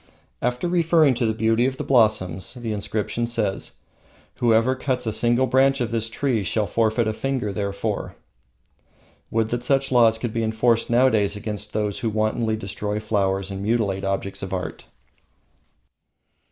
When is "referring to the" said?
0.67-1.31